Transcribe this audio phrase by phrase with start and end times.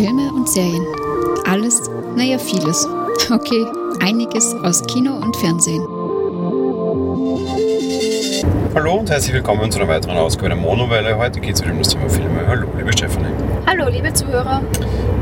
[0.00, 0.86] Filme und Serien.
[1.46, 1.82] Alles,
[2.16, 2.88] naja, vieles.
[3.30, 3.66] Okay,
[4.00, 5.86] einiges aus Kino und Fernsehen.
[8.74, 11.18] Hallo und herzlich willkommen zu einer weiteren Ausgabe der Monowelle.
[11.18, 12.46] Heute geht es wieder um das Thema Filme.
[12.46, 13.28] Hallo, liebe Stefanie.
[13.66, 14.62] Hallo, liebe Zuhörer.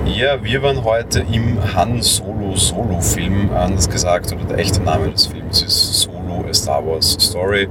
[0.07, 5.26] Ja, wir waren heute im Han Solo Solo-Film, anders gesagt, oder der echte Name des
[5.26, 6.07] Films ist
[6.49, 7.69] A Star Wars Story.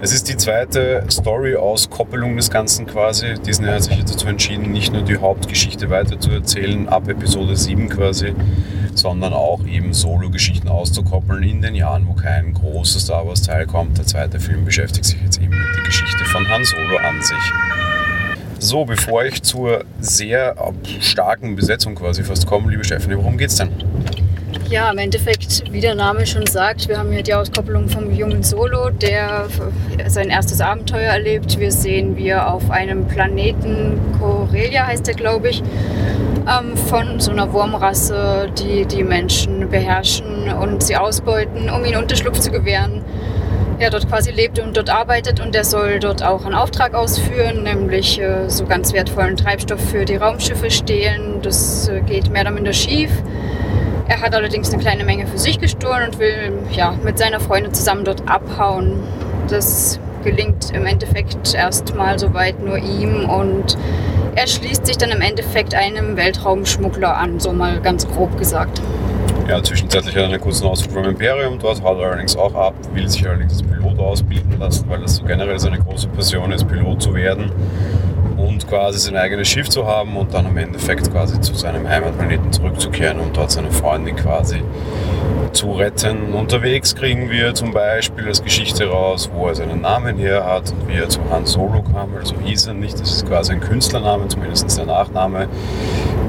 [0.00, 3.34] Es ist die zweite Story-Auskoppelung des Ganzen quasi.
[3.34, 8.34] Disney hat sich dazu entschieden, nicht nur die Hauptgeschichte weiterzuerzählen, ab Episode 7 quasi,
[8.94, 13.98] sondern auch eben Solo-Geschichten auszukoppeln in den Jahren, wo kein großer Star Wars-Teil kommt.
[13.98, 17.52] Der zweite Film beschäftigt sich jetzt eben mit der Geschichte von Han Solo an sich.
[18.60, 20.56] So, bevor ich zur sehr
[21.00, 23.70] starken Besetzung quasi fast komme, liebe Stephanie, worum geht's denn?
[24.70, 28.42] Ja, im Endeffekt, wie der Name schon sagt, wir haben hier die Auskopplung vom jungen
[28.42, 29.46] Solo, der
[30.08, 31.58] sein erstes Abenteuer erlebt.
[31.58, 35.62] Wir sehen, wie er auf einem Planeten, Corellia heißt er, glaube ich,
[36.46, 42.38] ähm, von so einer Wurmrasse, die die Menschen beherrschen und sie ausbeuten, um ihnen Unterschlupf
[42.38, 43.02] zu gewähren.
[43.78, 47.62] Er dort quasi lebt und dort arbeitet und er soll dort auch einen Auftrag ausführen,
[47.62, 51.40] nämlich äh, so ganz wertvollen Treibstoff für die Raumschiffe stehlen.
[51.40, 53.10] Das äh, geht mehr oder minder schief.
[54.08, 57.74] Er hat allerdings eine kleine Menge für sich gestohlen und will ja, mit seiner Freundin
[57.74, 59.02] zusammen dort abhauen.
[59.48, 63.76] Das gelingt im Endeffekt erstmal soweit nur ihm und
[64.34, 68.80] er schließt sich dann im Endeffekt einem Weltraumschmuggler an, so mal ganz grob gesagt.
[69.46, 72.74] Ja, zwischenzeitlich hat er einen kurzen Ausflug vom Imperium, dort haut er allerdings auch ab,
[72.92, 76.66] will sich allerdings als Pilot ausbilden lassen, weil das so generell seine große Passion ist,
[76.66, 77.52] Pilot zu werden
[78.38, 82.52] und quasi sein eigenes Schiff zu haben und dann im Endeffekt quasi zu seinem Heimatplaneten
[82.52, 84.62] zurückzukehren und dort seine Freundin quasi
[85.52, 86.32] zu retten.
[86.32, 90.88] Unterwegs kriegen wir zum Beispiel als Geschichte raus, wo er seinen Namen her hat und
[90.88, 94.28] wie er zu Han Solo kam, also hieß er nicht, das ist quasi ein Künstlername,
[94.28, 95.48] zumindest der Nachname.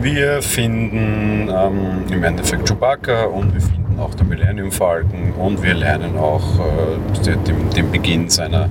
[0.02, 5.73] Wir finden ähm, im Endeffekt Chewbacca und wir finden auch den Millennium Falcon und wir
[5.73, 8.70] lernen auch äh, den, den Beginn seiner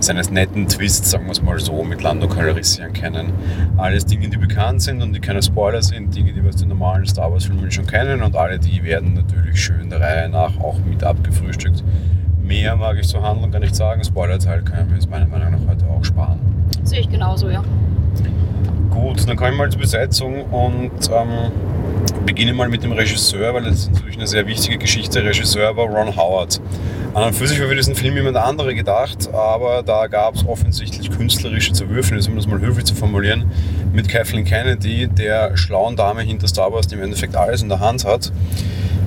[0.00, 3.32] seines netten Twists, sagen wir es mal so, mit Lando Calrissian kennen.
[3.76, 6.68] Alles Dinge, die bekannt sind und die keine Spoiler sind, Dinge, die wir aus den
[6.68, 10.78] normalen Star Wars-Filmen schon kennen und alle die werden natürlich schön der Reihe nach auch
[10.78, 11.82] mit abgefrühstückt.
[12.42, 14.04] Mehr mag ich zur Handlung gar nicht sagen.
[14.04, 16.38] Spoiler-Teil können wir jetzt meiner Meinung nach heute auch sparen.
[16.84, 17.64] Sehe ich genauso, ja.
[18.90, 21.50] Gut, dann kommen wir mal zur Besetzung und ähm,
[22.24, 25.24] beginne mal mit dem Regisseur, weil das ist natürlich eine sehr wichtige Geschichte.
[25.24, 26.60] Regisseur war Ron Howard.
[27.14, 30.46] An und für sich war für diesen Film jemand andere gedacht, aber da gab es
[30.46, 33.50] offensichtlich künstlerische Zerwürfnisse, um das mal höflich zu formulieren,
[33.92, 37.80] mit Kathleen Kennedy, der schlauen Dame hinter Star Wars, die im Endeffekt alles in der
[37.80, 38.32] Hand hat.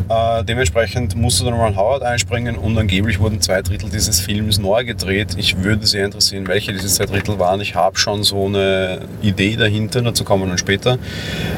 [0.09, 4.84] Äh, dementsprechend musste dann mal Howard einspringen und angeblich wurden zwei Drittel dieses Films neu
[4.84, 5.36] gedreht.
[5.38, 7.62] Ich würde sehr interessieren, welche diese zwei Drittel waren.
[7.62, 10.97] Ich habe schon so eine Idee dahinter, dazu kommen wir dann später.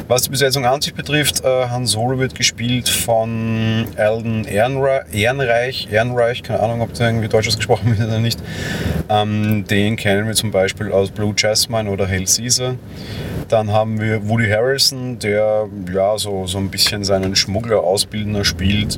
[0.10, 6.44] Was die Besetzung an sich betrifft, äh, Han Solo wird gespielt von Alden Ehrenreich, Ehrenreich,
[6.44, 8.40] keine Ahnung, ob der irgendwie Deutsches gesprochen wird oder nicht.
[9.08, 12.76] Ähm, den kennen wir zum Beispiel aus Blue Jasmine oder Hail Caesar.
[13.52, 18.98] Dann haben wir Woody Harrelson, der ja so, so ein bisschen seinen Schmuggler-Ausbildner spielt.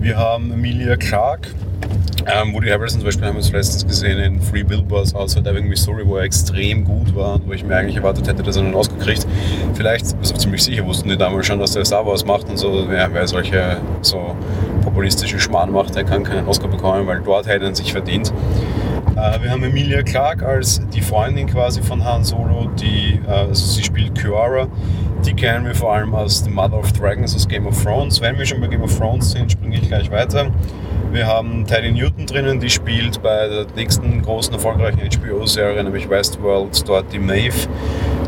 [0.00, 1.48] Wir haben Emilia Clarke.
[2.24, 5.66] Ähm, Woody Harrelson zum Beispiel haben wir es letztens gesehen in Free Billboards Outside Ebbing,
[5.66, 8.62] Missouri, wo er extrem gut war und wo ich mir eigentlich erwartet hätte, dass er
[8.62, 9.26] einen Oscar kriegt.
[9.74, 12.84] Vielleicht, also ziemlich sicher wussten die damals schon, dass der Star Wars macht und so.
[12.88, 14.36] Wer, wer solche so
[14.84, 18.32] populistische Schmarrn macht, der kann keinen Oscar bekommen, weil dort hätte er sich verdient.
[19.16, 23.54] Äh, wir haben Emilia Clarke als die Freundin quasi von Han Solo, die, äh, also
[23.54, 24.68] sie spielt Kiara.
[25.24, 28.20] Die kennen wir vor allem aus The Mother of Dragons aus Game of Thrones.
[28.20, 30.50] Wenn wir schon bei Game of Thrones sind, springe ich gleich weiter.
[31.12, 36.88] Wir haben Teddy Newton drinnen, die spielt bei der nächsten großen erfolgreichen HBO-Serie, nämlich Westworld,
[36.88, 37.66] dort die Maeve.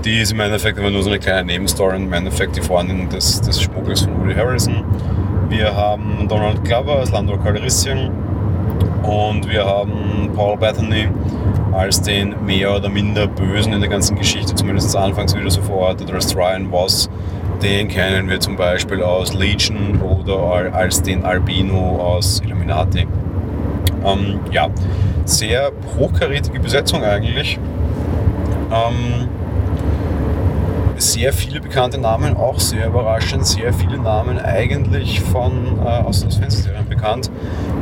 [0.04, 3.40] Die ist im Endeffekt immer nur so eine kleine Nebenstory, im Endeffekt die Freundin des,
[3.40, 4.84] des Schmuggels von Woody Harrison.
[5.48, 8.10] Wir haben Donald Glover als Lando Calrissian
[9.04, 11.08] und wir haben Paul Bethany
[11.72, 16.12] als den mehr oder minder Bösen in der ganzen Geschichte, zumindest anfangs wieder so verortet,
[16.12, 17.08] als Ryan Voss.
[17.62, 23.06] Den kennen wir zum Beispiel aus Legion oder als den Albino aus Illuminati.
[24.04, 24.68] Ähm, ja,
[25.24, 27.58] sehr hochkarätige Besetzung eigentlich.
[28.72, 29.28] Ähm,
[31.02, 36.36] sehr viele bekannte Namen, auch sehr überraschend, sehr viele Namen eigentlich von äh, aus, aus
[36.36, 37.30] Fernsehserien bekannt,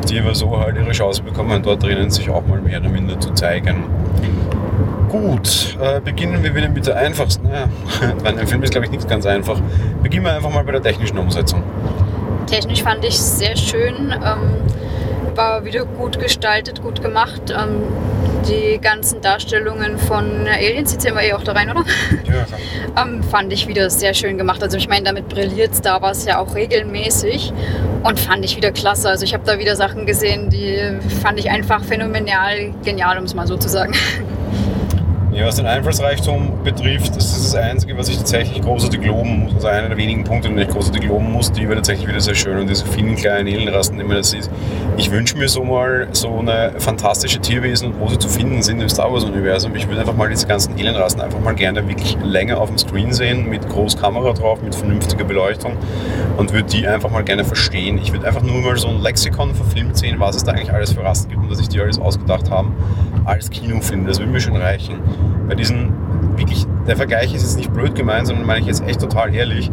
[0.09, 3.21] die aber so halt ihre Chance bekommen, dort drinnen sich auch mal mehr oder minder
[3.21, 3.85] zu zeigen.
[5.09, 7.47] Gut, äh, beginnen wir wieder mit der einfachsten.
[7.49, 7.69] Ja,
[8.23, 9.61] bei einem Film ist glaube ich nicht ganz einfach.
[10.03, 11.63] Beginnen wir einfach mal bei der technischen Umsetzung.
[12.47, 17.43] Technisch fand ich sehr schön, ähm, war wieder gut gestaltet, gut gemacht.
[17.51, 17.83] Ähm,
[18.49, 21.85] die ganzen Darstellungen von Aliens, die zählen wir eh auch da rein, oder?
[22.25, 22.47] Ja,
[23.03, 24.63] ähm, fand ich wieder sehr schön gemacht.
[24.63, 27.53] Also ich meine, damit brilliert Star Wars ja auch regelmäßig
[28.03, 29.09] und fand ich wieder klasse.
[29.09, 30.79] Also ich habe da wieder Sachen gesehen, die
[31.23, 33.93] fand ich einfach phänomenal genial, um es mal so zu sagen.
[35.33, 39.55] Ja, was den Einfallsreichtum betrifft, das ist das Einzige, was ich tatsächlich großartig loben muss.
[39.55, 42.35] Also einer der wenigen Punkte, den ich großartig loben muss, die war tatsächlich wieder sehr
[42.35, 42.59] schön.
[42.59, 44.51] Und diese vielen kleinen Elenrasten, die man da sieht.
[44.97, 48.81] Ich wünsche mir so mal so eine fantastische Tierwesen und wo sie zu finden sind
[48.81, 49.75] im Star Wars-Universum.
[49.77, 53.13] Ich würde einfach mal diese ganzen Elenrasten einfach mal gerne wirklich länger auf dem Screen
[53.13, 55.75] sehen, mit Großkamera drauf, mit vernünftiger Beleuchtung
[56.39, 57.99] und würde die einfach mal gerne verstehen.
[57.99, 60.93] Ich würde einfach nur mal so ein Lexikon verfilmt sehen, was es da eigentlich alles
[60.93, 62.75] für Rasten gibt und dass sich die alles ausgedacht haben
[63.25, 64.07] als Kinofilm.
[64.07, 64.99] Das würde mir schon reichen.
[65.51, 65.93] Bei diesen
[66.37, 69.69] wirklich, der Vergleich ist jetzt nicht blöd gemeint, sondern meine ich jetzt echt total ehrlich.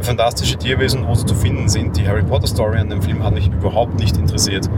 [0.00, 1.96] Fantastische Tierwesen, wo sie zu finden sind.
[1.96, 4.68] Die Harry Potter Story an dem Film hat mich überhaupt nicht interessiert.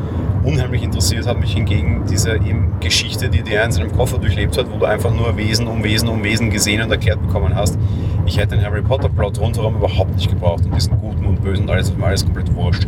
[0.44, 4.70] Unheimlich interessiert hat mich hingegen diese eben Geschichte, die der in seinem Koffer durchlebt hat,
[4.70, 7.78] wo du einfach nur Wesen um Wesen um Wesen gesehen und erklärt bekommen hast.
[8.26, 11.64] Ich hätte den Harry Potter Plot rundherum überhaupt nicht gebraucht und diesen Guten und Bösen
[11.64, 12.86] und alles mir alles komplett wurscht.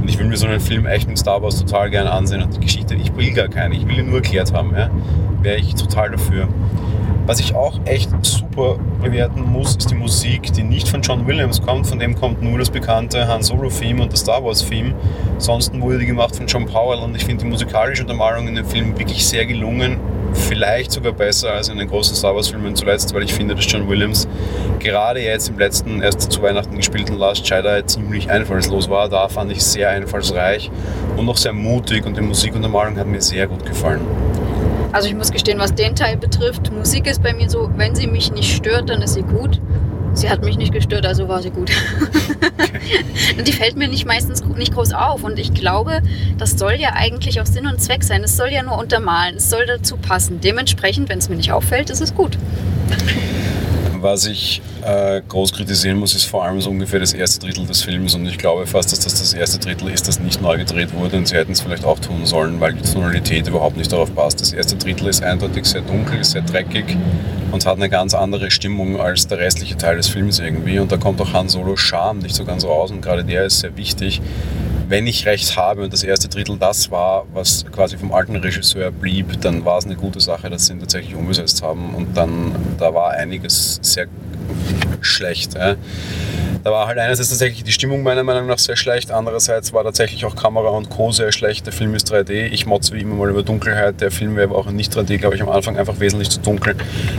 [0.00, 2.56] Und ich will mir so einen Film echt mit Star Wars total gerne ansehen und
[2.56, 4.72] die Geschichte, ich will gar keine, ich will ihn nur erklärt haben.
[4.74, 4.88] Ja?
[5.42, 6.48] Wäre ich total dafür.
[7.24, 11.62] Was ich auch echt super bewerten muss, ist die Musik, die nicht von John Williams
[11.62, 11.86] kommt.
[11.86, 14.92] Von dem kommt nur das bekannte Han Solo-Theme und das Star Wars-Theme.
[15.34, 18.66] Ansonsten wurde die gemacht von John Powell und ich finde die musikalische Untermalung in dem
[18.66, 20.00] Film wirklich sehr gelungen.
[20.34, 23.88] Vielleicht sogar besser als in den großen Star Wars-Filmen zuletzt, weil ich finde, dass John
[23.88, 24.26] Williams
[24.80, 29.08] gerade jetzt im letzten, erst zu Weihnachten gespielten Last Jedi ziemlich einfallslos war.
[29.08, 30.72] Da fand ich sehr einfallsreich
[31.16, 34.00] und noch sehr mutig und die Musikuntermalung hat mir sehr gut gefallen.
[34.92, 38.06] Also ich muss gestehen, was den Teil betrifft, Musik ist bei mir so, wenn sie
[38.06, 39.60] mich nicht stört, dann ist sie gut.
[40.14, 41.70] Sie hat mich nicht gestört, also war sie gut.
[43.38, 45.24] und die fällt mir nicht meistens nicht groß auf.
[45.24, 46.02] Und ich glaube,
[46.36, 48.22] das soll ja eigentlich auch Sinn und Zweck sein.
[48.22, 50.40] Es soll ja nur untermalen, es soll dazu passen.
[50.42, 52.36] Dementsprechend, wenn es mir nicht auffällt, ist es gut.
[54.02, 57.82] Was ich äh, groß kritisieren muss, ist vor allem so ungefähr das erste Drittel des
[57.82, 58.16] Films.
[58.16, 61.18] Und ich glaube fast, dass das das erste Drittel ist, das nicht neu gedreht wurde.
[61.18, 64.40] Und sie hätten es vielleicht auch tun sollen, weil die Tonalität überhaupt nicht darauf passt.
[64.40, 66.96] Das erste Drittel ist eindeutig sehr dunkel, sehr dreckig
[67.52, 70.80] und hat eine ganz andere Stimmung als der restliche Teil des Films irgendwie.
[70.80, 72.90] Und da kommt auch Han Solo Charme nicht so ganz raus.
[72.90, 74.20] Und gerade der ist sehr wichtig
[74.88, 78.90] wenn ich recht habe und das erste Drittel das war, was quasi vom alten Regisseur
[78.90, 81.94] blieb, dann war es eine gute Sache, dass sie ihn tatsächlich umgesetzt haben.
[81.94, 84.06] Und dann, da war einiges sehr
[85.00, 85.54] schlecht.
[85.54, 85.76] Ja.
[86.64, 90.24] Da war halt einerseits tatsächlich die Stimmung meiner Meinung nach sehr schlecht, andererseits war tatsächlich
[90.24, 91.10] auch Kamera und Co.
[91.10, 91.66] sehr schlecht.
[91.66, 94.00] Der Film ist 3D, ich motze wie immer mal über Dunkelheit.
[94.00, 96.76] Der Film wäre aber auch nicht 3D, glaube ich, am Anfang einfach wesentlich zu dunkel.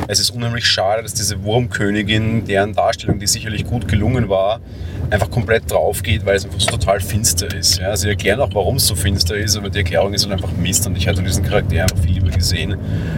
[0.07, 4.62] Es ist unheimlich schade, dass diese Wurmkönigin, deren Darstellung, die sicherlich gut gelungen war,
[5.10, 7.80] einfach komplett drauf geht, weil es einfach so total finster ist.
[7.80, 10.54] Ja, sie erklären auch, warum es so finster ist, aber die Erklärung ist halt einfach
[10.54, 12.78] Mist und ich hätte diesen Charakter einfach viel lieber gesehen,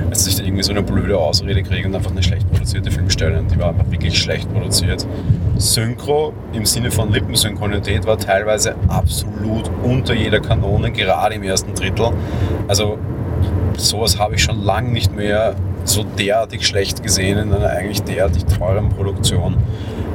[0.09, 2.89] als dass ich da irgendwie so eine blöde Ausrede kriege und einfach eine schlecht produzierte
[2.89, 3.37] Filmstelle.
[3.37, 5.05] Und die war einfach wirklich schlecht produziert.
[5.57, 6.14] Synchro
[6.53, 12.11] im Sinne von Lippensynchronität war teilweise absolut unter jeder Kanone, gerade im ersten Drittel.
[12.67, 12.97] Also
[13.77, 15.55] sowas habe ich schon lange nicht mehr
[15.87, 19.57] so derartig schlecht gesehen in einer eigentlich derartig teuren Produktion.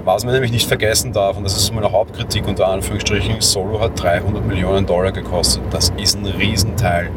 [0.04, 4.02] Was man nämlich nicht vergessen darf, und das ist meine Hauptkritik unter Anführungsstrichen, Solo hat
[4.02, 5.62] 300 Millionen Dollar gekostet.
[5.70, 7.10] Das ist ein Riesenteil.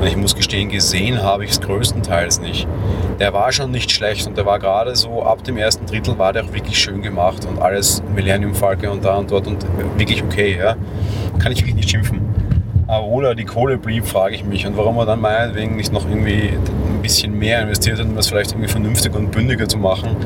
[0.00, 2.66] Und ich muss gestehen, gesehen habe ich es größtenteils nicht.
[3.20, 6.32] Der war schon nicht schlecht und der war gerade so, ab dem ersten Drittel war
[6.32, 9.64] der auch wirklich schön gemacht und alles Millennium Falke und da und dort und
[9.98, 10.56] wirklich okay.
[10.58, 10.76] Ja.
[11.38, 12.22] Kann ich wirklich nicht schimpfen.
[12.88, 14.66] Aber wo die Kohle blieb, frage ich mich.
[14.66, 16.58] Und warum er dann meinetwegen nicht noch irgendwie
[17.02, 20.16] bisschen mehr investiert hat, um das vielleicht irgendwie vernünftiger und bündiger zu machen,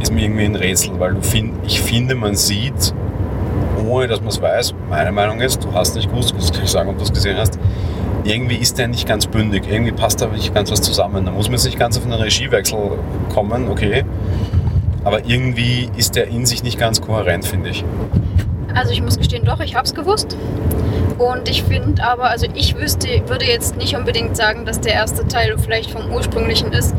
[0.00, 0.98] ist mir irgendwie ein Rätsel.
[0.98, 2.94] Weil find, ich finde, man sieht,
[3.86, 6.70] ohne dass man es weiß, meine Meinung ist, du hast nicht gewusst, das kann ich
[6.70, 7.58] sagen, ob du es gesehen hast,
[8.24, 9.64] irgendwie ist der nicht ganz bündig.
[9.68, 11.24] Irgendwie passt da nicht ganz was zusammen.
[11.24, 12.98] Da muss man jetzt nicht ganz auf einen Regiewechsel
[13.32, 14.04] kommen, okay.
[15.04, 17.84] Aber irgendwie ist der in sich nicht ganz kohärent, finde ich.
[18.74, 20.36] Also ich muss gestehen, doch, ich habe es gewusst.
[21.18, 25.26] Und ich finde aber, also ich wüsste, würde jetzt nicht unbedingt sagen, dass der erste
[25.26, 26.94] Teil vielleicht vom ursprünglichen ist,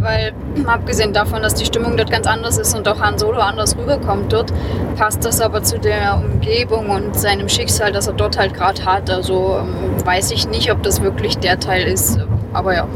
[0.00, 0.32] weil
[0.66, 4.30] abgesehen davon, dass die Stimmung dort ganz anders ist und auch Han Solo anders rüberkommt
[4.32, 4.52] dort,
[4.96, 9.08] passt das aber zu der Umgebung und seinem Schicksal, das er dort halt gerade hat.
[9.08, 12.18] Also ähm, weiß ich nicht, ob das wirklich der Teil ist,
[12.52, 12.86] aber ja.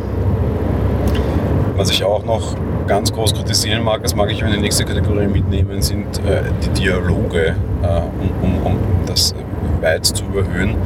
[1.77, 2.57] Was ich auch noch
[2.87, 6.81] ganz groß kritisieren mag, das mag ich in die nächste Kategorie mitnehmen, sind äh, die
[6.81, 9.35] Dialoge, äh, um, um, um das
[9.83, 10.77] weit zu überhöhen.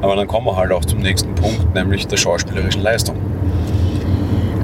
[0.00, 3.16] Aber dann kommen wir halt auch zum nächsten Punkt, nämlich der schauspielerischen Leistung.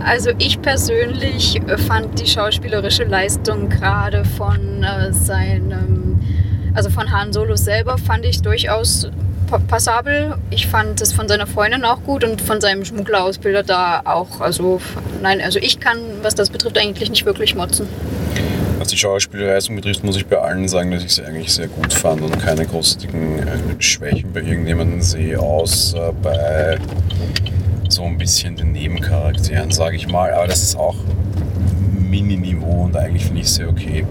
[0.05, 6.19] Also ich persönlich fand die schauspielerische Leistung gerade von äh, seinem,
[6.75, 9.11] also von Han Solo selber, fand ich durchaus
[9.49, 10.37] pa- passabel.
[10.51, 14.41] Ich fand es von seiner Freundin auch gut und von seinem Schmugglerausbilder da auch.
[14.41, 14.81] Also
[15.23, 17.87] nein, also ich kann, was das betrifft, eigentlich nicht wirklich motzen.
[18.79, 21.93] Was die Schauspielleistung betrifft, muss ich bei allen sagen, dass ich sie eigentlich sehr gut
[21.93, 23.43] fand und keine großartigen äh,
[23.81, 26.79] Schwächen bei irgendjemandem sehe, außer bei
[27.89, 30.33] so ein bisschen den Nebencharakteren, sage ich mal.
[30.33, 30.95] Aber das ist auch
[32.09, 34.05] Mini-Niveau und eigentlich finde ich es sehr okay.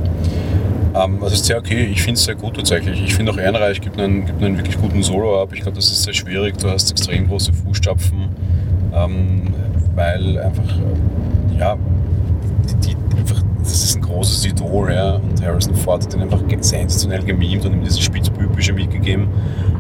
[0.96, 3.02] Ähm, also ist sehr okay, ich finde es sehr gut tatsächlich.
[3.02, 5.50] Ich finde auch Ehrenreich gibt einen, gibt einen wirklich guten Solo ab.
[5.54, 6.58] Ich glaube, das ist sehr schwierig.
[6.58, 8.30] Du hast extrem große Fußstapfen,
[8.94, 9.44] ähm,
[9.96, 10.78] weil einfach,
[11.58, 11.78] ja,
[12.70, 16.42] die, die einfach, das ist ein großes Idol, ja, und Harrison Ford hat ihn einfach
[16.62, 19.28] sensationell gemimt und ihm dieses Spitzbübische mitgegeben.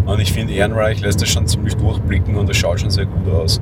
[0.06, 3.28] Und ich finde, Ehrenreich lässt das schon ziemlich durchblicken und das schaut schon sehr gut
[3.34, 3.60] aus.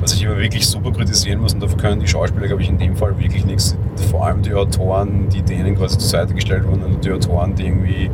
[0.00, 2.78] Was ich aber wirklich super kritisieren muss, und dafür können die Schauspieler, glaube ich, in
[2.78, 3.76] dem Fall wirklich nichts,
[4.10, 7.64] vor allem die Autoren, die denen quasi zur Seite gestellt wurden, und die Autoren, die
[7.64, 8.10] irgendwie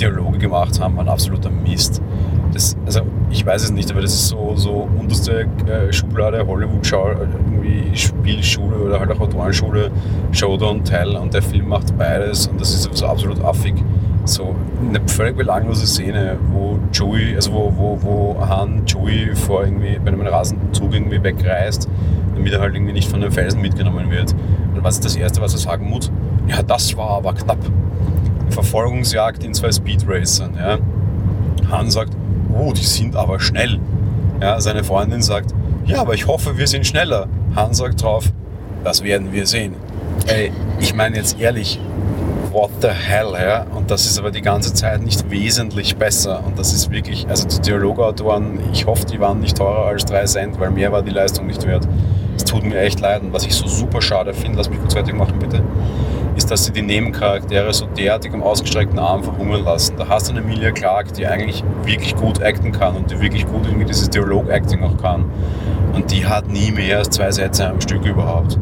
[0.00, 2.02] Dialoge gemacht haben, waren absoluter Mist.
[2.54, 7.08] Das, also ich weiß es nicht, aber das ist so, so unterste äh, Schublade Hollywood-Schau,
[7.08, 9.90] äh, irgendwie Spielschule oder halt auch Autorenschule,
[10.30, 13.74] Show don't tell und der Film macht beides und das ist so absolut affig.
[14.24, 19.98] So eine völlig belanglose Szene, wo Joey, also wo, wo, wo Han Joey vor irgendwie
[19.98, 21.88] bei einem rasenden Zug irgendwie wegreist,
[22.36, 24.32] damit er halt irgendwie nicht von den Felsen mitgenommen wird.
[24.74, 26.10] Und was ist das Erste, was er sagen muss?
[26.46, 27.58] Ja, das war aber knapp.
[28.50, 30.54] Verfolgungsjagd in zwei Speedracern.
[30.56, 30.78] Ja.
[31.70, 32.16] Han sagt,
[32.58, 33.80] oh, die sind aber schnell.
[34.40, 35.54] Ja, seine Freundin sagt,
[35.86, 37.28] ja, aber ich hoffe, wir sind schneller.
[37.54, 38.24] Han sagt drauf,
[38.82, 39.74] das werden wir sehen.
[40.26, 41.78] Ey, ich meine jetzt ehrlich,
[42.52, 43.66] what the hell, ja?
[43.74, 46.42] Und das ist aber die ganze Zeit nicht wesentlich besser.
[46.46, 50.24] Und das ist wirklich, also die Dialogautoren, ich hoffe, die waren nicht teurer als 3
[50.24, 51.86] Cent, weil mehr war die Leistung nicht wert.
[52.36, 53.22] Es tut mir echt leid.
[53.22, 55.62] Und was ich so super schade finde, lass mich kurz fertig machen, bitte,
[56.36, 59.96] ist, dass sie die Nebencharaktere so derartig am ausgestreckten Arm verhungern lassen.
[59.96, 63.46] Da hast du eine Emilia Clarke, die eigentlich wirklich gut acten kann und die wirklich
[63.46, 65.26] gut irgendwie dieses Dialog-Acting auch kann.
[65.92, 68.58] Und die hat nie mehr als zwei Sätze am Stück überhaupt.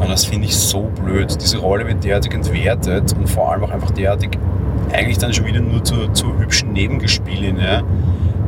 [0.00, 1.36] Und das finde ich so blöd.
[1.40, 4.38] Diese Rolle wird derartig entwertet und vor allem auch einfach derartig
[4.92, 7.82] eigentlich dann schon wieder nur zur, zur hübschen Nebengespielin, ja?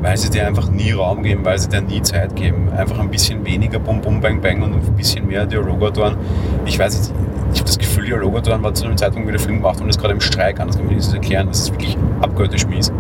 [0.07, 2.69] Weil sie dir einfach nie Raum geben, weil sie dir nie Zeit geben.
[2.71, 6.17] Einfach ein bisschen weniger Bum Bum Bang Bang und ein bisschen mehr Dialogautoren.
[6.65, 7.13] Ich weiß nicht,
[7.53, 9.99] ich habe das Gefühl, Dialogautoren war zu einem Zeitpunkt, wie der Film gemacht und ist
[9.99, 11.49] gerade im Streik, anders kann man nicht erklären.
[11.49, 12.93] Das ist wirklich abgöttisch mies.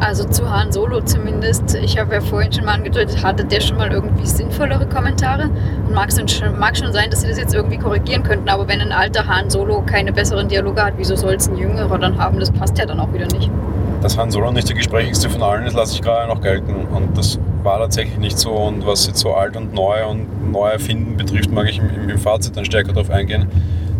[0.00, 1.74] Also zu Han Solo zumindest.
[1.74, 5.50] Ich habe ja vorhin schon mal angedeutet, hatte der schon mal irgendwie sinnvollere Kommentare.
[5.86, 8.48] Und mag schon, mag schon sein, dass sie das jetzt irgendwie korrigieren könnten.
[8.48, 11.98] Aber wenn ein alter Han Solo keine besseren Dialoge hat, wieso soll es ein jüngerer
[11.98, 12.40] dann haben?
[12.40, 13.50] Das passt ja dann auch wieder nicht.
[14.02, 16.74] Dass Han Solo nicht der gesprächigste von allen ist, lasse ich gerade noch gelten.
[16.86, 18.52] Und das war tatsächlich nicht so.
[18.52, 22.18] Und was jetzt so alt und neu und neu erfinden betrifft, mag ich im, im,
[22.18, 23.46] Fazit dann stärker darauf eingehen.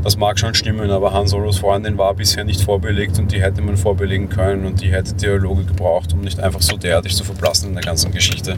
[0.05, 3.61] Das mag schon stimmen, aber Han Solos Freundin war bisher nicht vorbelegt und die hätte
[3.61, 7.71] man vorbelegen können und die hätte Dialoge gebraucht, um nicht einfach so derartig zu verblassen
[7.71, 8.57] in der ganzen Geschichte.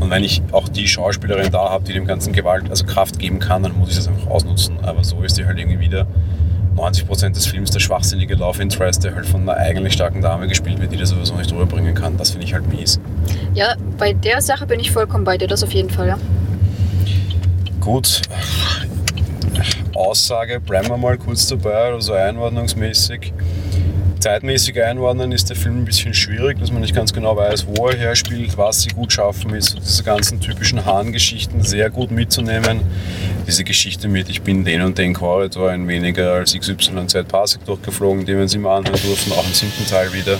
[0.00, 3.38] Und wenn ich auch die Schauspielerin da habe, die dem ganzen Gewalt, also Kraft geben
[3.38, 4.76] kann, dann muss ich das einfach ausnutzen.
[4.82, 6.06] Aber so ist die halt irgendwie wieder
[6.76, 10.80] 90% des Films der schwachsinnige Love Interest, der halt von einer eigentlich starken Dame gespielt
[10.80, 12.16] wird, die das sowieso nicht rüberbringen kann.
[12.16, 13.00] Das finde ich halt mies.
[13.54, 16.18] Ja, bei der Sache bin ich vollkommen bei dir, das auf jeden Fall, ja.
[17.80, 18.22] Gut,
[19.94, 23.32] Aussage, bleiben wir mal kurz dabei, also einordnungsmäßig.
[24.20, 27.88] Zeitmäßig einordnen ist der Film ein bisschen schwierig, dass man nicht ganz genau weiß, wo
[27.88, 32.82] er herspielt, was sie gut schaffen ist, diese ganzen typischen Hahn-Geschichten sehr gut mitzunehmen.
[33.46, 38.24] Diese Geschichte mit, ich bin den und den Korridor in weniger als XYZ Parsec durchgeflogen,
[38.24, 40.38] den wir uns immer anhören durften, auch im siebten Teil wieder.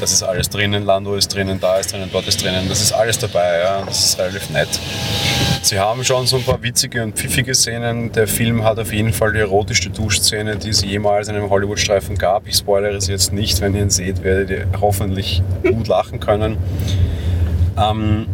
[0.00, 2.92] Das ist alles drinnen, Lando ist drinnen, da ist drinnen, dort ist drinnen, das ist
[2.92, 4.68] alles dabei, ja, das ist relativ nett.
[5.62, 8.12] Sie haben schon so ein paar witzige und pfiffige Szenen.
[8.12, 12.16] Der Film hat auf jeden Fall die erotischste Duschszene, die es jemals in einem Hollywood-Streifen
[12.16, 12.46] gab.
[12.46, 13.60] Ich spoilere sie jetzt nicht.
[13.60, 16.56] Wenn ihr ihn seht, werdet ihr hoffentlich gut lachen können.
[17.76, 18.28] Ähm,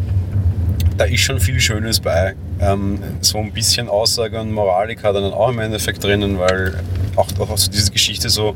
[0.97, 2.35] da ist schon viel Schönes bei.
[2.59, 6.79] Ähm, so ein bisschen Aussage und Moralik hat dann auch im Endeffekt drinnen, weil
[7.15, 8.55] auch, auch so diese Geschichte so,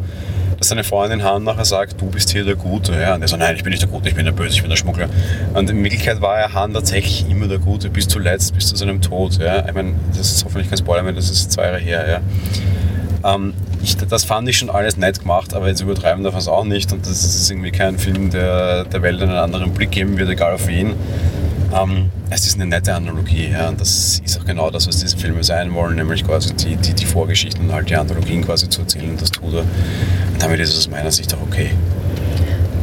[0.58, 2.94] dass seine Freundin Han nachher sagt, du bist hier der Gute.
[2.94, 4.62] Ja, und er sagt, nein, ich bin nicht der Gute, ich bin der Böse, ich
[4.62, 5.08] bin der Schmuggler.
[5.53, 9.01] Und in Wirklichkeit war er Han tatsächlich immer der Gute, bis zuletzt, bis zu seinem
[9.01, 9.38] Tod.
[9.39, 9.67] Ja.
[9.67, 12.22] Ich meine, das ist hoffentlich kein Spoiler mehr, das ist zwei Jahre her.
[13.24, 13.36] Ja.
[13.36, 13.53] Ähm,
[13.84, 16.63] ich, das fand ich schon alles nett gemacht, aber jetzt übertreiben darf man es auch
[16.63, 16.91] nicht.
[16.91, 20.53] Und das ist irgendwie kein Film, der der Welt einen anderen Blick geben wird, egal
[20.53, 20.94] auf wen.
[21.74, 25.18] Ähm, es ist eine nette Analogie, ja, und das ist auch genau das, was diese
[25.18, 28.82] Filme sein wollen, nämlich quasi die, die, die Vorgeschichten und halt die Analogien quasi zu
[28.82, 29.62] erzählen, das tut er.
[29.62, 31.72] Und damit ist es aus meiner Sicht auch okay.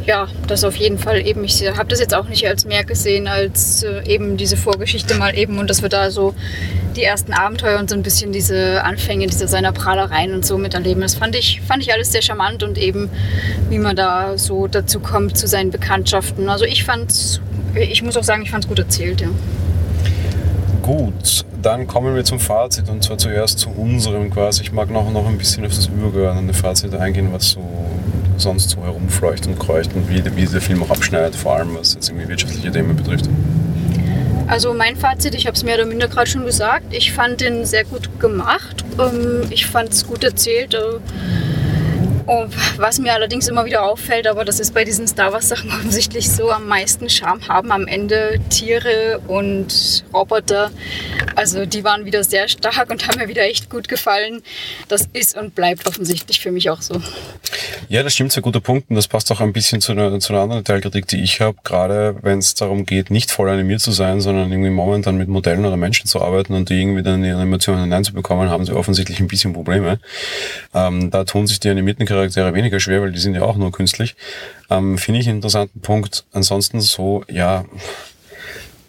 [0.07, 1.45] ja, das auf jeden Fall eben.
[1.45, 5.37] Ich habe das jetzt auch nicht als mehr gesehen als äh, eben diese Vorgeschichte mal
[5.37, 6.35] eben und dass wir da so
[6.95, 11.03] die ersten Abenteuer und so ein bisschen diese Anfänge, diese seiner Prahlereien und so miterleben.
[11.03, 13.11] Das fand ich, fand ich alles sehr charmant und eben,
[13.69, 16.49] wie man da so dazu kommt zu seinen Bekanntschaften.
[16.49, 17.41] Also ich fand's,
[17.77, 19.29] ich muss auch sagen, ich fand es gut erzählt, ja.
[20.83, 24.63] Gut, dann kommen wir zum Fazit und zwar zuerst zu unserem quasi.
[24.63, 27.61] Ich mag noch, noch ein bisschen auf das übergeordnete Fazit eingehen, was so
[28.37, 31.95] sonst so herumfleucht und kreucht und wie, wie der Film auch abschneidet, vor allem was
[31.95, 33.29] jetzt irgendwie wirtschaftliche Themen betrifft.
[34.47, 37.65] Also mein Fazit, ich habe es mehr oder minder gerade schon gesagt, ich fand den
[37.65, 38.85] sehr gut gemacht.
[38.99, 40.77] Ähm, ich fand es gut erzählt.
[42.27, 45.71] Und was mir allerdings immer wieder auffällt, aber das ist bei diesen Star Wars Sachen
[45.75, 50.71] offensichtlich so, am meisten Charme haben am Ende Tiere und Roboter.
[51.37, 54.43] Also die waren wieder sehr stark und haben mir wieder echt gut gefallen.
[54.89, 57.01] Das ist und bleibt offensichtlich für mich auch so.
[57.89, 58.89] Ja, das stimmt, sehr guter Punkt.
[58.91, 61.59] Und das passt auch ein bisschen zu einer, zu einer anderen Teilkritik, die ich habe.
[61.65, 65.65] Gerade wenn es darum geht, nicht voll animiert zu sein, sondern irgendwie momentan mit Modellen
[65.65, 69.21] oder Menschen zu arbeiten und die irgendwie dann in die Animationen hineinzubekommen, haben sie offensichtlich
[69.21, 69.99] ein bisschen Probleme.
[70.73, 73.73] Ähm, da tun sich die animierten Charaktere weniger schwer, weil die sind ja auch nur
[73.73, 74.17] künstlich.
[74.71, 76.25] Ähm, Finde ich einen interessanten Punkt.
[76.33, 77.65] Ansonsten so, ja,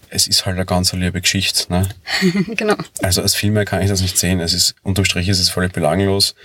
[0.10, 1.72] es ist halt eine ganz liebe Geschichte.
[1.72, 1.90] Ne?
[2.56, 2.76] genau.
[3.02, 4.40] Also als viel mehr kann ich das nicht sehen.
[4.40, 6.36] Es ist, unterm Strich ist es völlig belanglos.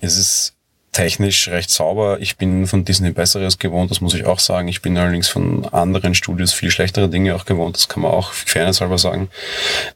[0.00, 0.56] Es ist
[0.96, 2.18] technisch recht sauber.
[2.20, 4.66] Ich bin von Disney Besseres gewohnt, das muss ich auch sagen.
[4.68, 8.32] Ich bin allerdings von anderen Studios viel schlechtere Dinge auch gewohnt, das kann man auch
[8.32, 9.28] fairnesshalber sagen.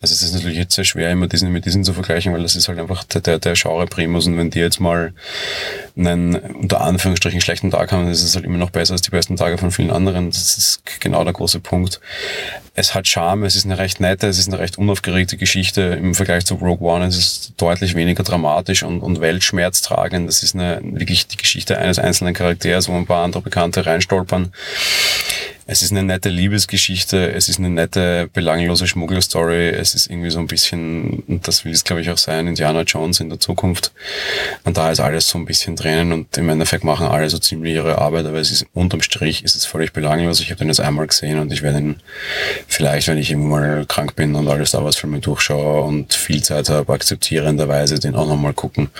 [0.03, 2.55] Also es ist natürlich jetzt sehr schwer, immer Disney mit Disney zu vergleichen, weil das
[2.55, 5.15] ist halt einfach der, der, der Genre Primus und wenn die jetzt mal
[5.97, 9.37] einen unter Anführungsstrichen schlechten Tag haben, ist es halt immer noch besser als die besten
[9.37, 10.31] Tage von vielen anderen.
[10.31, 12.01] Das ist genau der große Punkt.
[12.75, 16.15] Es hat Charme, es ist eine recht nette, es ist eine recht unaufgeregte Geschichte im
[16.15, 17.05] Vergleich zu Rogue One.
[17.05, 20.29] Es ist deutlich weniger dramatisch und, und weltschmerztragend.
[20.29, 24.53] Das ist eine, wirklich die Geschichte eines einzelnen Charakters, wo ein paar andere Bekannte reinstolpern.
[25.73, 30.41] Es ist eine nette Liebesgeschichte, es ist eine nette, belanglose Schmuggelstory, es ist irgendwie so
[30.41, 33.93] ein bisschen, und das will es glaube ich auch sein, Indiana Jones in der Zukunft.
[34.65, 37.75] Und da ist alles so ein bisschen drinnen und im Endeffekt machen alle so ziemlich
[37.75, 40.41] ihre Arbeit, aber es ist unterm Strich ist es völlig belanglos.
[40.41, 42.01] Ich habe den jetzt einmal gesehen und ich werde ihn
[42.67, 46.43] vielleicht, wenn ich irgendwann mal krank bin und alle Star Wars Filme durchschaue und viel
[46.43, 48.91] Zeit habe, akzeptierenderweise den auch nochmal gucken.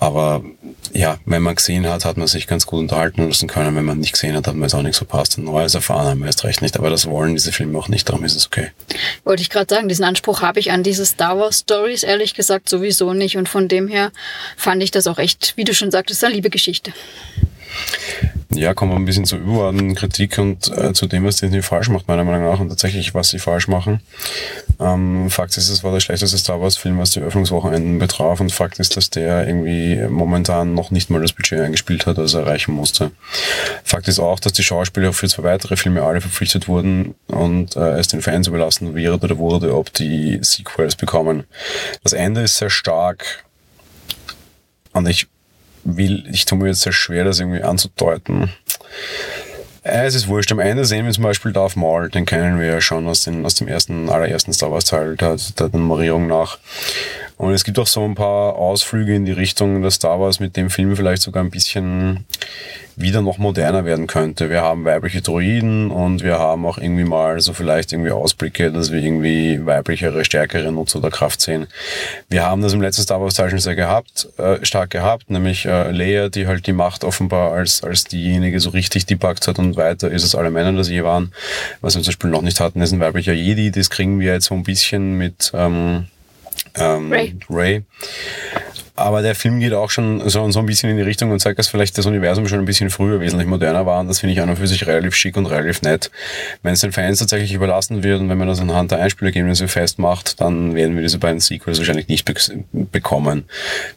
[0.00, 0.42] Aber
[0.92, 3.76] ja, wenn man gesehen hat, hat man sich ganz gut unterhalten lassen können.
[3.76, 5.38] Wenn man nicht gesehen hat, hat man jetzt auch nichts verpasst.
[5.38, 6.76] Ein neues erfahren haben wir erst recht nicht.
[6.76, 8.70] Aber das wollen diese Filme auch nicht, darum ist es okay.
[9.24, 12.68] Wollte ich gerade sagen, diesen Anspruch habe ich an diese Star Wars Stories ehrlich gesagt
[12.68, 13.36] sowieso nicht.
[13.36, 14.12] Und von dem her
[14.56, 16.92] fand ich das auch echt, wie du schon sagtest, eine liebe Geschichte.
[18.54, 21.88] Ja, kommen wir ein bisschen zur überordneten Kritik und äh, zu dem, was Disney falsch
[21.88, 24.00] macht, meiner Meinung nach, und tatsächlich, was sie falsch machen.
[24.78, 28.78] Ähm, Fakt ist, es war der schlechteste Star Wars-Film, was die Öffnungswochenenden betraf, und Fakt
[28.78, 32.72] ist, dass der irgendwie momentan noch nicht mal das Budget eingespielt hat, das er erreichen
[32.72, 33.12] musste.
[33.84, 37.98] Fakt ist auch, dass die Schauspieler für zwei weitere Filme alle verpflichtet wurden und äh,
[37.98, 41.44] es den Fans überlassen wird oder wurde, ob die Sequels bekommen.
[42.02, 43.44] Das Ende ist sehr stark
[44.92, 45.26] und ich
[45.84, 48.52] will, ich tue mir jetzt sehr schwer, das irgendwie anzudeuten.
[49.82, 50.52] Äh, es ist wurscht.
[50.52, 53.44] Am Ende sehen wir zum Beispiel Darth Maul, den kennen wir ja schon aus, den,
[53.44, 56.58] aus dem ersten, allerersten Star Wars Teil, der, der Nummerierung nach.
[57.42, 60.56] Und es gibt auch so ein paar Ausflüge in die Richtung, dass Star Wars mit
[60.56, 62.24] dem Film vielleicht sogar ein bisschen
[62.94, 64.48] wieder noch moderner werden könnte.
[64.48, 68.92] Wir haben weibliche Droiden und wir haben auch irgendwie mal so vielleicht irgendwie Ausblicke, dass
[68.92, 71.66] wir irgendwie weiblichere, stärkere Nutzer der Kraft sehen.
[72.28, 75.66] Wir haben das im letzten Star Wars Teil schon sehr gehabt, äh, stark gehabt, nämlich
[75.66, 79.74] äh, Leia, die halt die Macht offenbar als, als diejenige so richtig debuggt hat und
[79.74, 81.32] weiter ist es alle Männer, das je waren.
[81.80, 84.46] Was wir zum Beispiel noch nicht hatten, ist ein weiblicher Jedi, das kriegen wir jetzt
[84.46, 86.06] so ein bisschen mit ähm,
[86.76, 87.36] ähm, Ray.
[87.48, 87.84] Ray.
[88.94, 91.58] Aber der Film geht auch schon so, so ein bisschen in die Richtung und zeigt,
[91.58, 94.00] dass vielleicht das Universum schon ein bisschen früher wesentlich moderner war.
[94.00, 96.10] Und das finde ich an und für sich relativ schick und relativ nett.
[96.62, 100.40] Wenn es den Fans tatsächlich überlassen wird und wenn man das anhand der Einspielergebnisse festmacht,
[100.42, 102.34] dann werden wir diese beiden Sequels wahrscheinlich nicht be
[102.72, 103.44] bekommen.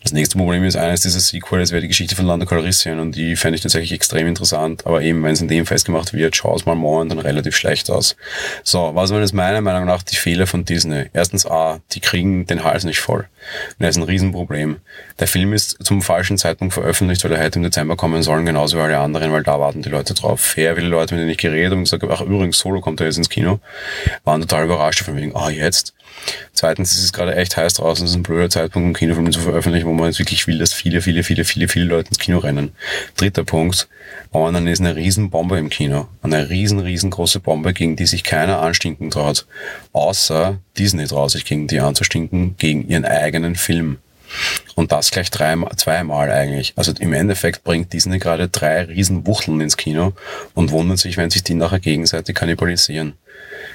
[0.01, 3.35] Das nächste Problem ist eines dieser Sequels wäre die Geschichte von Lando Calrissian und die
[3.35, 4.85] fände ich tatsächlich extrem interessant.
[4.85, 7.89] Aber eben, wenn es in dem festgemacht wird, schaut es mal morgen dann relativ schlecht
[7.89, 8.15] aus.
[8.63, 11.05] So, was waren jetzt meiner Meinung nach die Fehler von Disney?
[11.11, 13.27] Erstens A, die kriegen den Hals nicht voll.
[13.79, 14.77] Das ist ein Riesenproblem.
[15.19, 18.77] Der Film ist zum falschen Zeitpunkt veröffentlicht, weil er hätte im Dezember kommen sollen, genauso
[18.77, 20.41] wie alle anderen, weil da warten die Leute drauf.
[20.41, 22.99] Fair, viele Leute, mit denen ich geredet habe und gesagt habe, ach übrigens, Solo kommt
[22.99, 23.59] er jetzt ins Kino,
[24.23, 25.93] waren total überrascht von wegen, ah, oh, jetzt.
[26.53, 29.41] Zweitens ist es gerade echt heiß draußen, es ist ein blöder Zeitpunkt, um Kinofilme zu
[29.41, 32.37] veröffentlichen, wo man jetzt wirklich will, dass viele, viele, viele, viele, viele Leute ins Kino
[32.37, 32.71] rennen.
[33.17, 33.87] Dritter Punkt,
[34.31, 36.07] dann ist eine Riesenbombe im Kino.
[36.21, 39.45] Eine riesen, riesengroße Bombe, gegen die sich keiner anstinken traut.
[39.93, 43.97] Außer Disney traut sich gegen die anzustinken, gegen ihren eigenen Film.
[44.75, 46.73] Und das gleich dreimal, zweimal eigentlich.
[46.75, 50.13] Also im Endeffekt bringt Disney gerade drei Riesenwuchteln ins Kino
[50.53, 53.13] und wundert sich, wenn sich die nachher gegenseitig kannibalisieren.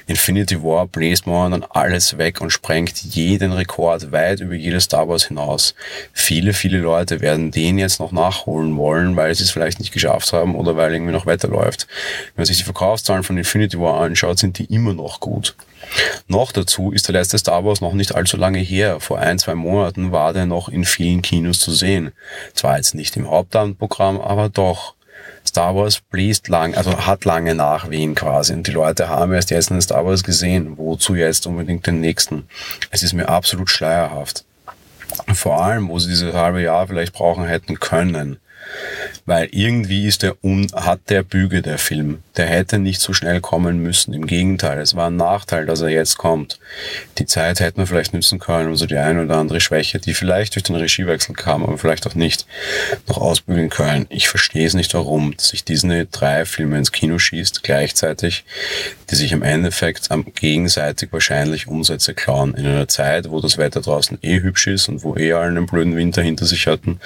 [0.07, 5.27] Infinity War bläst dann alles weg und sprengt jeden Rekord weit über jedes Star Wars
[5.27, 5.75] hinaus.
[6.13, 10.33] Viele, viele Leute werden den jetzt noch nachholen wollen, weil sie es vielleicht nicht geschafft
[10.33, 11.87] haben oder weil irgendwie noch weiterläuft.
[12.35, 15.55] Wenn man sich die Verkaufszahlen von Infinity War anschaut, sind die immer noch gut.
[16.29, 19.01] Noch dazu ist der letzte Star Wars noch nicht allzu lange her.
[19.01, 22.13] Vor ein, zwei Monaten war der noch in vielen Kinos zu sehen.
[22.55, 24.95] Zwar jetzt nicht im Hauptabendprogramm, aber doch.
[25.51, 28.53] Star Wars bläst lang, also hat lange Nachwehen quasi.
[28.53, 30.79] Und die Leute haben erst jetzt einen Star Wars gesehen.
[30.79, 32.45] Wozu jetzt unbedingt den nächsten?
[32.93, 34.45] Es ist mir absolut schleierhaft.
[35.35, 38.39] Vor allem, wo sie dieses halbe Jahr vielleicht brauchen hätten können.
[39.27, 42.23] Weil irgendwie ist der un hat der Büge der Film.
[42.37, 44.15] Der hätte nicht so schnell kommen müssen.
[44.15, 46.59] Im Gegenteil, es war ein Nachteil, dass er jetzt kommt.
[47.19, 50.15] Die Zeit hätten wir vielleicht nützen können, um so die eine oder andere Schwäche, die
[50.15, 52.47] vielleicht durch den Regiewechsel kam, aber vielleicht auch nicht,
[53.07, 54.07] noch ausbügeln können.
[54.09, 58.45] Ich verstehe es nicht, warum sich Disney drei Filme ins Kino schießt, gleichzeitig,
[59.11, 62.55] die sich im Endeffekt am gegenseitig wahrscheinlich Umsätze klauen.
[62.55, 65.67] In einer Zeit, wo das Wetter draußen eh hübsch ist und wo eh alle einen
[65.67, 67.01] blöden Winter hinter sich hatten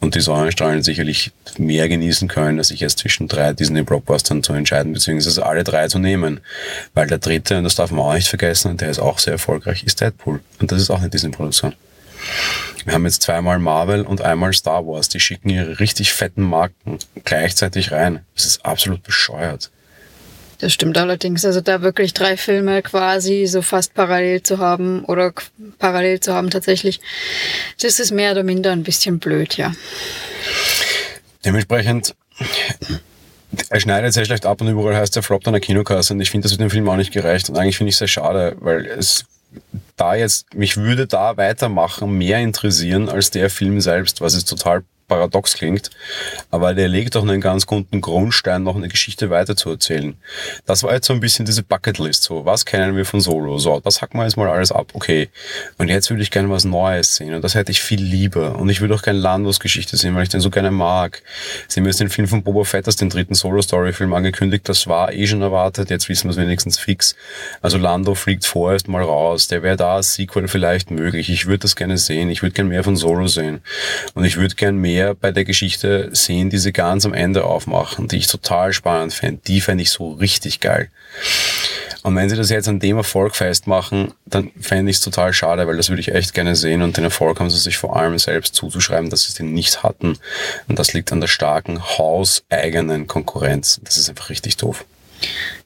[0.00, 5.44] und die Sonnenstrahlen sicherlich mehr genießen können, sich jetzt zwischen drei Disney-Blockbustern zu entscheiden, beziehungsweise
[5.44, 6.40] alle drei zu nehmen.
[6.94, 9.84] Weil der dritte, und das darf man auch nicht vergessen, der ist auch sehr erfolgreich,
[9.84, 10.40] ist Deadpool.
[10.60, 11.74] Und das ist auch eine Disney-Produktion.
[12.84, 15.08] Wir haben jetzt zweimal Marvel und einmal Star Wars.
[15.08, 18.24] Die schicken ihre richtig fetten Marken gleichzeitig rein.
[18.34, 19.70] Das ist absolut bescheuert.
[20.62, 21.44] Das stimmt allerdings.
[21.44, 25.32] Also da wirklich drei Filme quasi so fast parallel zu haben oder
[25.80, 27.00] parallel zu haben tatsächlich,
[27.80, 29.74] das ist mehr oder minder ein bisschen blöd, ja.
[31.44, 32.14] Dementsprechend,
[33.68, 36.30] er schneidet sehr schlecht ab und überall heißt er floppt an der Kinokasse und ich
[36.30, 38.56] finde, das wird dem Film auch nicht gerecht und eigentlich finde ich es sehr schade,
[38.60, 39.24] weil es
[39.96, 44.84] da jetzt, mich würde da weitermachen mehr interessieren als der Film selbst, was ist total
[45.12, 45.90] paradox klingt,
[46.50, 50.16] aber der legt auch einen ganz guten Grundstein, noch eine Geschichte weiterzuerzählen.
[50.64, 53.58] Das war jetzt so ein bisschen diese Bucketlist, so, was kennen wir von Solo?
[53.58, 55.28] So, das hacken wir jetzt mal alles ab, okay.
[55.76, 58.58] Und jetzt würde ich gerne was Neues sehen und das hätte ich viel lieber.
[58.58, 61.22] Und ich würde auch gerne Landos Geschichte sehen, weil ich den so gerne mag.
[61.68, 65.12] Sie haben jetzt den Film von Boba Fett als den dritten Solo-Story-Film angekündigt, das war
[65.12, 67.16] eh schon erwartet, jetzt wissen wir es wenigstens fix.
[67.60, 71.28] Also Lando fliegt vorerst mal raus, der wäre da Sequel vielleicht möglich.
[71.28, 73.60] Ich würde das gerne sehen, ich würde gerne mehr von Solo sehen.
[74.14, 77.44] Und ich würde gerne mehr mehr bei der Geschichte sehen, die sie ganz am Ende
[77.44, 79.40] aufmachen, die ich total spannend fände.
[79.46, 80.90] Die fände ich so richtig geil.
[82.02, 85.66] Und wenn sie das jetzt an dem Erfolg festmachen, dann fände ich es total schade,
[85.66, 86.82] weil das würde ich echt gerne sehen.
[86.82, 90.18] Und den Erfolg haben sie sich vor allem selbst zuzuschreiben, dass sie den nicht hatten.
[90.68, 93.80] Und das liegt an der starken hauseigenen Konkurrenz.
[93.84, 94.84] Das ist einfach richtig doof.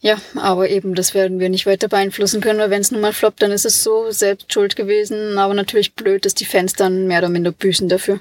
[0.03, 3.14] Ja, aber eben, das werden wir nicht weiter beeinflussen können, weil wenn es nun mal
[3.14, 5.38] floppt, dann ist es so selbst schuld gewesen.
[5.38, 8.20] Aber natürlich blöd, dass die Fans dann mehr oder minder büßen dafür.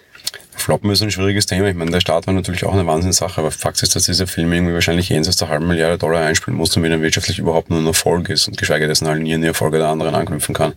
[0.57, 1.67] Floppen ist ein schwieriges Thema.
[1.67, 4.51] Ich meine, der Start war natürlich auch eine Wahnsinnssache, aber Fakt ist, dass dieser Film
[4.51, 7.85] irgendwie wahrscheinlich jenseits der halben Milliarde Dollar einspielen muss, damit er wirtschaftlich überhaupt nur ein
[7.85, 10.73] Erfolg ist und geschweige dessen halt nie an die Erfolge der anderen anknüpfen kann.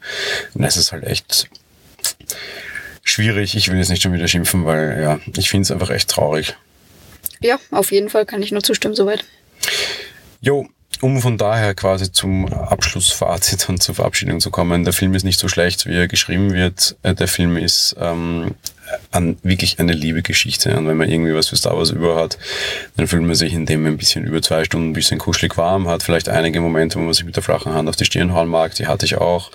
[0.54, 1.48] Und das ist halt echt
[3.02, 3.56] schwierig.
[3.56, 6.54] Ich will jetzt nicht schon wieder schimpfen, weil ja, ich finde es einfach echt traurig.
[7.40, 9.24] Ja, auf jeden Fall kann ich nur zustimmen soweit.
[10.40, 10.68] Jo,
[11.00, 15.38] um von daher quasi zum Abschlussfazit und zur Verabschiedung zu kommen, der Film ist nicht
[15.38, 16.96] so schlecht, wie er geschrieben wird.
[17.02, 18.54] Äh, der Film ist ähm,
[19.10, 20.76] an wirklich eine liebe Geschichte.
[20.76, 22.38] Und wenn man irgendwie was für Star Wars über hat,
[22.96, 25.88] dann fühlt man sich in dem ein bisschen über zwei Stunden ein bisschen kuschelig warm,
[25.88, 28.48] hat vielleicht einige Momente, wo man sich mit der flachen Hand auf die Stirn hauen
[28.48, 29.50] mag, die hatte ich auch.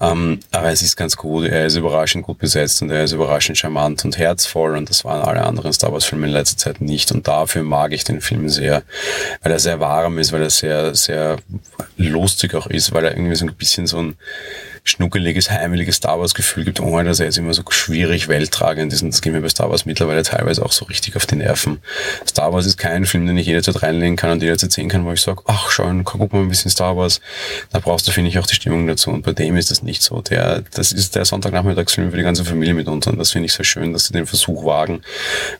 [0.00, 3.58] Ähm, aber es ist ganz gut, er ist überraschend gut besetzt und er ist überraschend
[3.58, 7.12] charmant und herzvoll und das waren alle anderen Star Wars Filme in letzter Zeit nicht.
[7.12, 8.82] Und dafür mag ich den Film sehr,
[9.42, 11.36] weil er sehr warm ist, weil er sehr, sehr
[11.96, 14.16] lustig auch ist, weil er irgendwie so ein bisschen so ein
[14.84, 19.02] schnuckeliges, heimeliges Star Wars-Gefühl gibt, ohne dass er jetzt immer so schwierig welttragend ist.
[19.02, 21.80] Und das geht mir bei Star Wars mittlerweile teilweise auch so richtig auf die Nerven.
[22.26, 25.12] Star Wars ist kein Film, den ich jederzeit reinlegen kann und jederzeit sehen kann, wo
[25.12, 27.20] ich sage, ach schau, guck mal ein bisschen Star Wars.
[27.70, 29.10] Da brauchst du, finde ich, auch die Stimmung dazu.
[29.10, 30.20] Und bei dem ist das nicht so.
[30.22, 33.10] Der, das ist der Sonntagnachmittagsfilm für die ganze Familie mitunter.
[33.10, 35.02] Und das finde ich sehr schön, dass sie den Versuch wagen.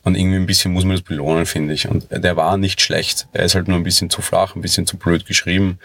[0.02, 1.88] Und irgendwie ein bisschen muss man das belohnen, finde ich.
[1.88, 3.26] Und der war nicht schlecht.
[3.33, 5.78] Er ist halt nur ein bisschen zu flach, ein bisschen zu blöd geschrieben.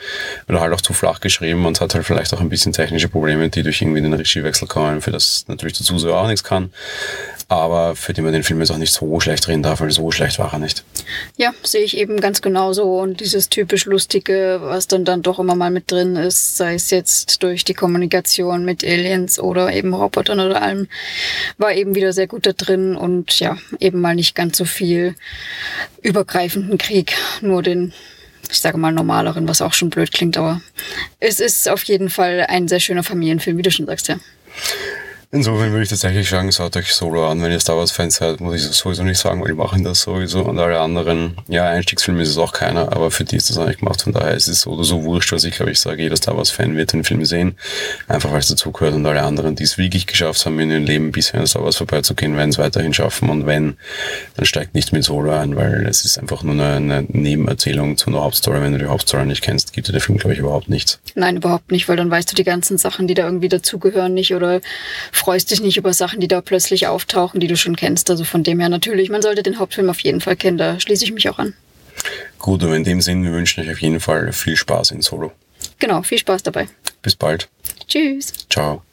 [0.47, 3.24] Oder halt auch zu flach geschrieben und hat halt vielleicht auch ein bisschen technische Probleme
[3.25, 6.71] Probleme, die durch irgendwie den Regiewechsel kommen, für das natürlich der Zuseher auch nichts kann.
[7.47, 10.11] Aber für die man den Film jetzt auch nicht so schlecht reden darf, weil so
[10.11, 10.83] schlecht war er nicht.
[11.35, 12.99] Ja, sehe ich eben ganz genauso.
[12.99, 16.91] Und dieses typisch Lustige, was dann dann doch immer mal mit drin ist, sei es
[16.91, 20.87] jetzt durch die Kommunikation mit Aliens oder eben Robotern oder allem,
[21.57, 25.15] war eben wieder sehr gut da drin und ja, eben mal nicht ganz so viel
[26.03, 27.91] übergreifenden Krieg, nur den
[28.51, 30.61] ich sage mal, normaleren, was auch schon blöd klingt, aber
[31.19, 34.17] es ist auf jeden Fall ein sehr schöner Familienfilm, wie du schon sagst, ja.
[35.35, 37.41] Insofern würde ich tatsächlich sagen, schaut euch Solo an.
[37.41, 40.45] Wenn ihr Star Wars-Fans seid, muss ich sowieso nicht sagen, weil die machen das sowieso.
[40.45, 43.79] Und alle anderen, ja, Einstiegsfilm ist es auch keiner, aber für die ist das nicht
[43.79, 44.01] gemacht.
[44.01, 46.37] Von daher ist es so oder so wurscht, was ich glaube, ich sage, jeder Star
[46.37, 47.57] Wars-Fan wird den Film sehen.
[48.07, 48.93] Einfach weil es dazugehört.
[48.93, 51.75] Und alle anderen, die es wirklich geschafft haben, in ihrem Leben bisher an Star Wars
[51.75, 53.29] vorbeizugehen, werden es weiterhin schaffen.
[53.29, 53.75] Und wenn,
[54.37, 58.07] dann steigt nicht mit Solo ein, weil es ist einfach nur eine, eine Nebenerzählung zu
[58.07, 58.61] einer Hauptstory.
[58.61, 61.01] Wenn du die Hauptstory nicht kennst, gibt dir der Film, glaube ich, überhaupt nichts.
[61.13, 64.33] Nein, überhaupt nicht, weil dann weißt du die ganzen Sachen, die da irgendwie dazugehören, nicht
[64.33, 64.61] oder
[65.25, 68.11] freust dich nicht über Sachen, die da plötzlich auftauchen, die du schon kennst.
[68.11, 71.03] Also von dem her natürlich, man sollte den Hauptfilm auf jeden Fall kennen, da schließe
[71.03, 71.55] ich mich auch an.
[72.37, 75.31] Gut, aber in dem Sinn, wir wünschen euch auf jeden Fall viel Spaß in Solo.
[75.79, 76.67] Genau, viel Spaß dabei.
[77.01, 77.49] Bis bald.
[77.87, 78.33] Tschüss.
[78.51, 78.83] Ciao.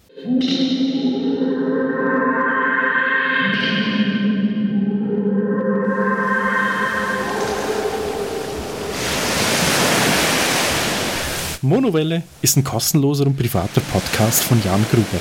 [11.61, 15.21] Monowelle ist ein kostenloser und privater Podcast von Jan Gruber.